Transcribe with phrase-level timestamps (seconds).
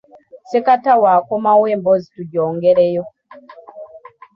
[0.43, 3.03] Ssekatawa akomawo emboozi tugyongereyo.